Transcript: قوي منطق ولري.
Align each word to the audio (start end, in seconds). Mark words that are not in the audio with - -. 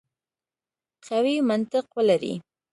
قوي 1.07 1.35
منطق 1.49 1.87
ولري. 1.97 2.33